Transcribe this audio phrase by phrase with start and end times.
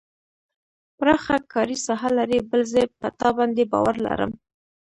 [0.97, 4.31] پراخه کاري ساحه لري بل زه په تا باندې باور لرم.